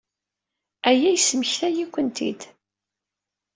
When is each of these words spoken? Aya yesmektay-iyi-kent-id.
Aya 0.89 1.09
yesmektay-iyi-kent-id. 1.13 2.41